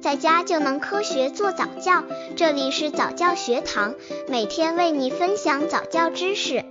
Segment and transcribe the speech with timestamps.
[0.00, 2.02] 在家就能科学做早教。
[2.34, 3.94] 这里是早教学堂，
[4.28, 6.64] 每天为你分享早教知识。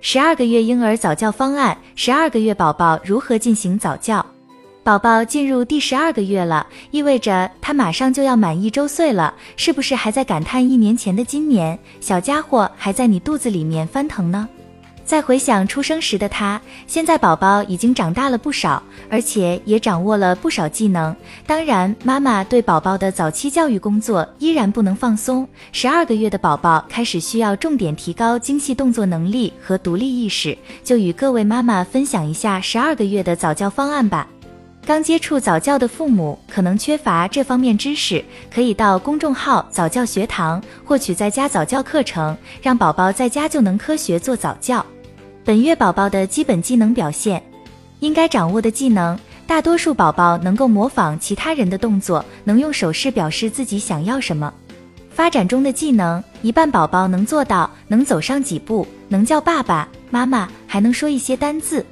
[0.00, 4.24] 十二个月婴儿早教方案：十二个月宝宝如何进行早教？
[4.84, 14.48] 宝宝进入第十二个月了，意味着他马上就要满一周岁了，是不是还在感叹一年前的今年，小家伙还在你肚子里面翻腾呢？
[15.06, 21.14] 再回想出生时的他，现在宝宝已经长大了不少，而且也掌握了不少技能。
[21.46, 25.46] 当然，妈妈对宝宝的早期教育工作依然不能放松。
[25.70, 34.26] 十二个月的宝宝开始需要重点提高精细动作能力和独立意识，就与各位妈妈分享一下十二个月的早教方案吧。
[34.84, 44.84] 刚接触早教的父母可能缺乏这方面知识，可以到公众号早教学堂获取在家早教课程，让宝宝在家就能科学做早教。
[45.46, 47.40] 本月宝宝的基本技能表现，
[48.00, 54.52] 应该掌握的技能，大多数宝宝能够模仿其他人的动作，能用手势表示自己想要什么。
[55.08, 61.86] 发展中的技能，一半宝宝能做到，能走上几步，能叫爸爸妈妈，还能说一些单字。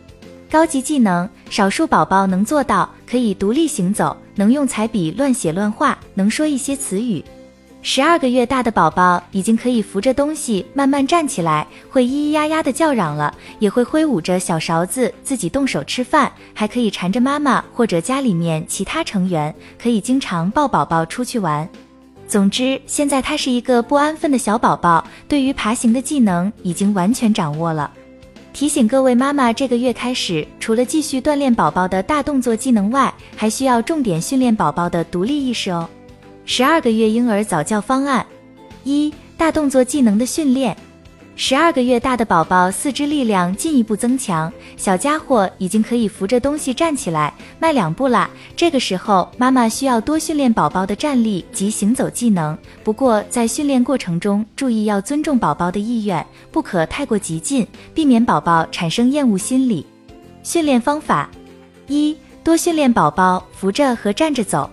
[0.51, 7.25] 高级技能，少数宝宝能做到，可以独立行走，能用彩笔乱写乱画，能说一些词语。
[7.87, 21.69] 十二个月大的宝宝已经可以扶着东西慢慢站起来，会咿咿呀呀的叫嚷了，也会挥舞着小勺子自己动手吃饭，还可以缠着妈妈或者家里面其他成员，可以经常抱宝宝出去玩。
[22.27, 27.91] 总之，现在他是一个不安分的小宝宝，对于爬行的技能已经完全掌握了。
[28.55, 35.87] 提醒各位妈妈，这个月开始，除了继续锻炼宝宝的大动作技能外，还需要重点训练宝宝的独立意识哦。
[36.47, 38.25] 十二个月婴儿早教方案：
[38.85, 40.77] 一、大动作技能的训练。
[41.37, 48.29] 十二个月大的宝宝四肢力量进一步增强，小家伙已经可以扶着东西站起来，迈两步啦。
[48.55, 52.57] 这个时候，妈妈需要多训练宝宝的站立及行走技能。
[52.85, 59.85] 不过，在训练过程中，注意要尊重宝宝的意愿，不可太过激进，避免宝宝产生厌恶心理。
[60.43, 61.29] 训练方法：
[61.89, 62.15] 一、
[62.45, 64.71] 多训练宝宝扶着和站着走。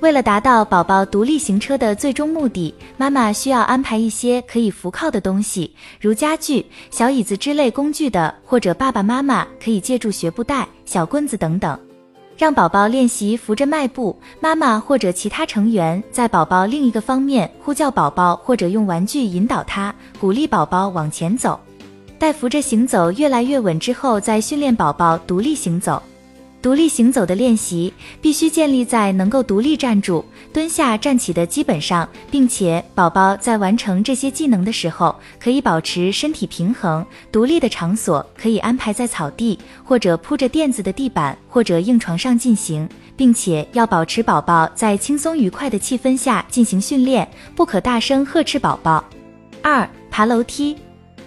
[0.00, 11.78] 为了达到宝宝独立行车的最终目的，妈妈需要安排一些可以扶靠的东西，如家具、小椅子之类工具的，或者爸爸妈妈可以借助学步带、小棍子等等，
[12.36, 14.16] 让宝宝练习扶着迈步。
[14.38, 21.58] 妈妈或者其他成员在宝宝另一个方面呼叫宝宝，或者用玩具引导他，鼓励宝宝往前走。
[22.18, 26.02] 待扶着行走越来越稳之后，再训练宝宝独立行走。
[26.66, 37.06] 独立行走的练习必须建立在能够独立站住、蹲下、站起的基本上，并且宝宝在完成这些技能的时候，可以保持身体平衡。
[37.30, 49.04] 独立的场所可以安排在草地，或者铺着垫子的地板，或者硬床上进行，并且要保持宝宝在轻松愉快的气氛下进行训练，不可大声呵斥宝宝。
[49.62, 50.76] 二、爬楼梯。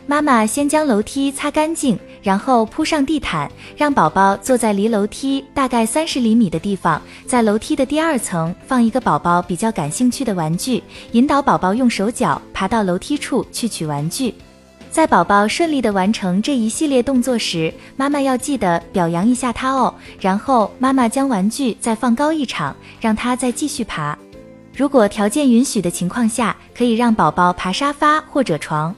[0.06, 14.34] 妈妈先将楼梯擦干净，然后铺上地毯，让宝宝坐在离楼梯大概三十厘米的地方，在楼梯的第二层放一个宝宝比较感兴趣的玩具，引导宝宝用手脚爬到楼梯处去取玩具。
[14.92, 19.94] 在宝宝顺利的完成这一系列动作时，妈妈要记得表扬一下他哦。
[20.20, 24.18] 然后妈妈将玩具再放高一场，让他再继续爬。
[24.76, 28.96] 如果条件允许的情况下，可以让宝宝爬沙发或者床。